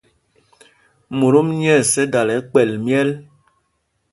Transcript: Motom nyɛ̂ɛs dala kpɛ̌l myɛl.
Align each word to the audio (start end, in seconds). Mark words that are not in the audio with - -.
Motom 1.17 1.47
nyɛ̂ɛs 1.59 1.91
dala 2.11 2.35
kpɛ̌l 2.49 2.71
myɛl. 2.85 3.09